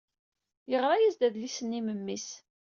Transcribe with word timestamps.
Yeɣra-as-d 0.71 1.21
adlis-nni 1.27 1.77
i 1.79 1.81
memmi-s. 1.85 2.27